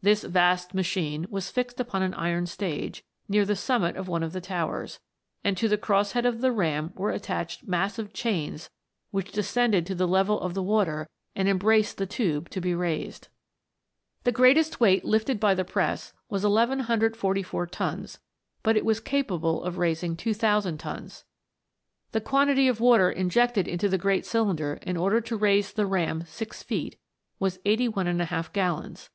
[0.00, 4.32] This vast machine was fixed upon an iron stage, near the summit of one of
[4.32, 4.98] the towers,
[5.44, 8.70] and to the cross head of the ram were attached massive chains,
[9.10, 12.74] which descended to the level of the water, and em braced the tube to be
[12.74, 13.28] raised.
[14.24, 18.20] The greatest weight lifted by the press was 1144 tons,
[18.62, 21.24] but it was capable of raising 2000 tons.
[22.12, 26.24] The quantity of water injected into the great cylinder, in order to raise the ram
[26.24, 26.98] 6 feet,
[27.38, 29.10] was 81^ gallons.